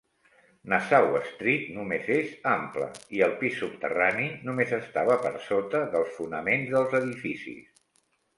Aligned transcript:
Nassau 0.71 1.17
Street 1.25 1.67
només 1.75 2.07
és 2.15 2.31
ample, 2.51 2.87
i 3.17 3.21
el 3.27 3.35
pis 3.43 3.59
subterrani 3.59 4.31
només 4.49 4.75
estava 4.79 5.19
per 5.27 5.33
sota 5.45 5.83
dels 5.93 6.11
fonaments 6.17 6.75
dels 6.75 6.99
edificis. 7.03 7.87